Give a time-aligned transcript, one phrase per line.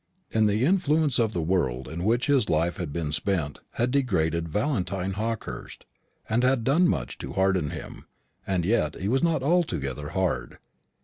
[0.31, 5.11] The influence of the world in which his life had been spent had degraded Valentine
[5.11, 5.85] Hawkehurst,
[6.27, 8.07] and had done much to harden him;
[8.47, 10.57] and yet he was not altogether hard.